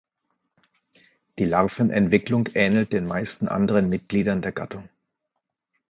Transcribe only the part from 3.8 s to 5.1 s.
Mitgliedern der Gattung.